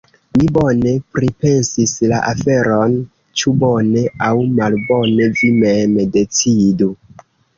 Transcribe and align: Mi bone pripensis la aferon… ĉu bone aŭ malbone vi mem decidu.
Mi 0.39 0.45
bone 0.53 0.93
pripensis 1.17 1.91
la 2.13 2.21
aferon… 2.29 2.95
ĉu 3.41 3.53
bone 3.65 4.03
aŭ 4.29 4.31
malbone 4.61 5.29
vi 5.37 5.51
mem 5.61 5.97
decidu. 6.19 6.89